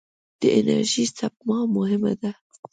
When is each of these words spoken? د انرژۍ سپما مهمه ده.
د 0.41 0.43
انرژۍ 0.57 1.05
سپما 1.17 1.59
مهمه 1.77 2.13
ده. 2.21 2.31